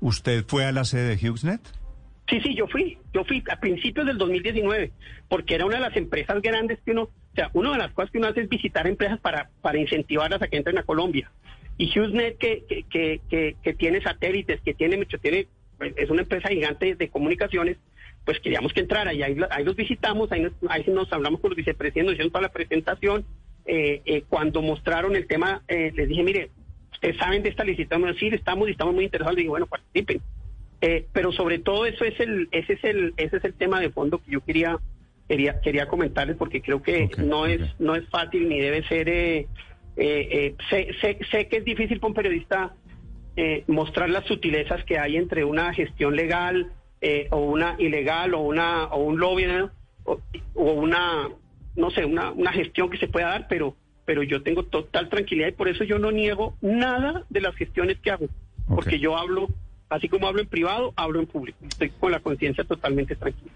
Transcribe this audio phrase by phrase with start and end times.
[0.00, 1.60] ¿Usted fue a la sede de HughesNet?
[2.28, 4.92] Sí, sí, yo fui, yo fui a principios del 2019,
[5.28, 8.12] porque era una de las empresas grandes que uno, o sea, una de las cosas
[8.12, 11.30] que uno hace es visitar empresas para, para incentivarlas a que entren a Colombia.
[11.76, 15.48] Y HughesNet que, que, que, que, que tiene satélites, que tiene, tiene,
[15.96, 17.78] es una empresa gigante de comunicaciones,
[18.24, 21.50] pues queríamos que entrara y ahí, ahí los visitamos, ahí nos, ahí nos hablamos con
[21.50, 23.24] los vicepresidentes, nos hicieron para la presentación.
[23.66, 26.50] Eh, eh, cuando mostraron el tema, eh, les dije, mire,
[27.00, 30.20] ustedes saben de esta licitación, sí, estamos y estamos muy interesados, le digo, bueno, participen.
[30.82, 33.88] Eh, pero sobre todo eso es el, ese es el, ese es el tema de
[33.88, 34.78] fondo que yo quería,
[35.26, 39.38] quería, quería comentarles porque creo que no es, no es fácil ni debe ser, eh,
[39.38, 39.46] eh,
[39.96, 42.74] eh, sé, sé, sé que es difícil para un periodista
[43.36, 46.72] eh, mostrar las sutilezas que hay entre una gestión legal
[47.30, 49.70] o una ilegal o una o un lobby ¿no?
[50.04, 50.20] o,
[50.54, 51.30] o una
[51.74, 55.48] no sé una, una gestión que se pueda dar pero pero yo tengo total tranquilidad
[55.48, 58.26] y por eso yo no niego nada de las gestiones que hago
[58.68, 59.48] porque yo hablo
[59.88, 61.58] así como hablo en privado hablo en público.
[61.68, 63.52] Estoy con la conciencia totalmente tranquila